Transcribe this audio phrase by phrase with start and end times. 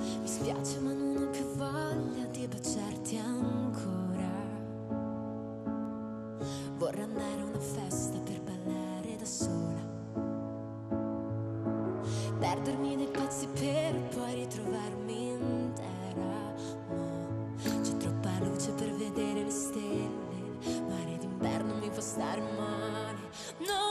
[0.00, 4.30] Mi spiace ma non ho più voglia di baciarti ancora.
[6.78, 9.88] Vorrei andare a una festa per ballare da sola.
[12.38, 16.54] Perdermi nei pazzi per poi ritrovarmi intera.
[16.88, 20.58] Ma c'è troppa luce per vedere le stelle.
[20.88, 23.28] Mare d'inverno mi fa star male.
[23.58, 23.89] No!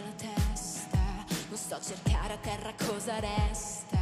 [0.00, 0.98] la testa.
[1.48, 3.98] Non sto a cercare a terra cosa resta.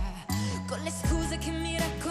[0.66, 2.03] Con le scuse che mi raccontano.